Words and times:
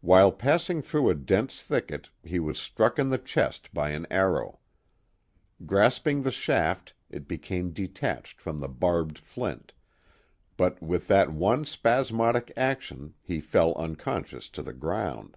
While 0.00 0.30
passing 0.30 0.80
through 0.80 1.10
a 1.10 1.16
dense 1.16 1.60
thicket 1.60 2.10
he 2.22 2.38
was 2.38 2.56
struck 2.56 3.00
in 3.00 3.08
the 3.10 3.18
chest 3.18 3.74
by 3.74 3.90
an 3.90 4.06
arrow. 4.12 4.60
Grasping 5.66 6.22
the 6.22 6.30
shaft, 6.30 6.94
it 7.10 7.26
became 7.26 7.72
detached 7.72 8.40
from 8.40 8.58
the 8.60 8.68
barbed 8.68 9.18
flint, 9.18 9.72
but 10.56 10.80
with 10.80 11.08
that 11.08 11.32
one 11.32 11.64
spasmodic 11.64 12.52
action 12.56 13.14
he 13.20 13.40
fell 13.40 13.74
unconscious 13.74 14.48
to 14.50 14.62
the 14.62 14.72
ground. 14.72 15.36